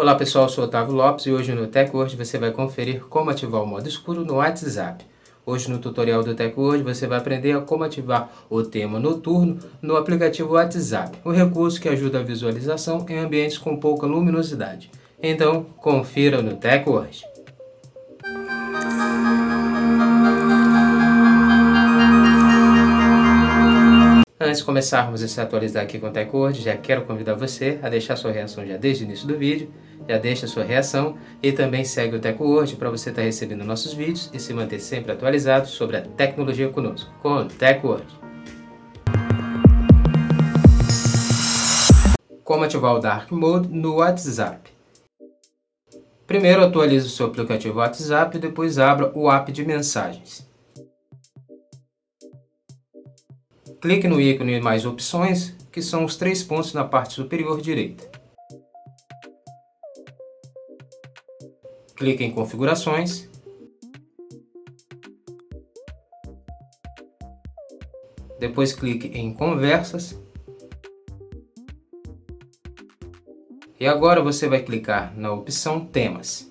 [0.00, 3.62] Olá pessoal, eu sou Otávio Lopes e hoje no TechWord você vai conferir como ativar
[3.62, 5.04] o modo escuro no WhatsApp.
[5.44, 9.96] Hoje no tutorial do TechWord você vai aprender a como ativar o tema noturno no
[9.96, 14.90] aplicativo WhatsApp, um recurso que ajuda a visualização em ambientes com pouca luminosidade.
[15.22, 17.22] Então, confira no TechWord.
[24.50, 27.88] Antes de começarmos a se atualizar aqui com o TechWord, já quero convidar você a
[27.88, 29.72] deixar sua reação já desde o início do vídeo,
[30.08, 34.28] já deixa sua reação e também segue o TechWord para você estar recebendo nossos vídeos
[34.34, 38.04] e se manter sempre atualizado sobre a tecnologia conosco, com o TechWord.
[42.42, 44.68] Como ativar o Dark Mode no WhatsApp.
[46.26, 50.49] Primeiro atualize o seu aplicativo WhatsApp e depois abra o app de mensagens.
[53.80, 58.10] Clique no ícone Mais Opções, que são os três pontos na parte superior direita.
[61.96, 63.26] Clique em Configurações.
[68.38, 70.18] Depois clique em Conversas.
[73.78, 76.50] E agora você vai clicar na opção Temas.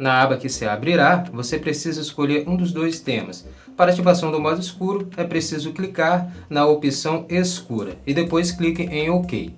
[0.00, 3.46] Na aba que se abrirá, você precisa escolher um dos dois temas.
[3.76, 9.10] Para ativação do modo escuro, é preciso clicar na opção Escura e depois clique em
[9.10, 9.54] OK.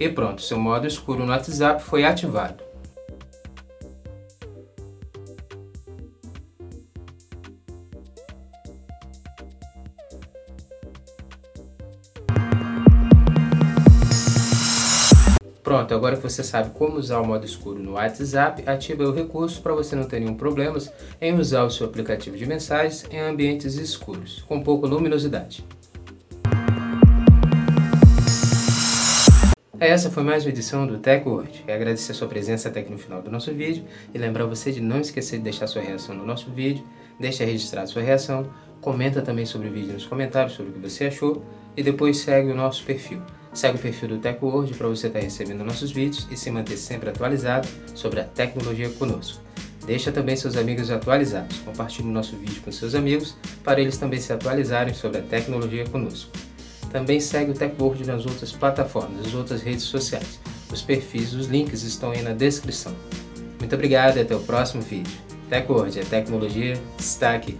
[0.00, 2.69] E pronto, seu modo escuro no WhatsApp foi ativado.
[15.70, 19.62] Pronto, agora que você sabe como usar o modo escuro no WhatsApp, ative o recurso
[19.62, 20.76] para você não ter nenhum problema
[21.20, 25.64] em usar o seu aplicativo de mensagens em ambientes escuros, com pouca luminosidade.
[29.78, 31.62] Essa foi mais uma edição do TechWord.
[31.64, 34.72] Quero agradecer a sua presença até aqui no final do nosso vídeo e lembrar você
[34.72, 36.84] de não esquecer de deixar sua reação no nosso vídeo,
[37.20, 41.06] deixa registrado sua reação, comenta também sobre o vídeo nos comentários sobre o que você
[41.06, 41.44] achou
[41.76, 43.22] e depois segue o nosso perfil.
[43.52, 47.10] Segue o perfil do TechWord para você estar recebendo nossos vídeos e se manter sempre
[47.10, 49.42] atualizado sobre a tecnologia conosco.
[49.84, 51.58] Deixa também seus amigos atualizados.
[51.58, 55.84] Compartilhe o nosso vídeo com seus amigos para eles também se atualizarem sobre a tecnologia
[55.86, 56.30] conosco.
[56.92, 60.38] Também segue o TechWord nas outras plataformas, nas outras redes sociais.
[60.72, 62.94] Os perfis, os links estão aí na descrição.
[63.58, 65.12] Muito obrigado e até o próximo vídeo.
[65.48, 67.58] TechWord, a tecnologia está aqui.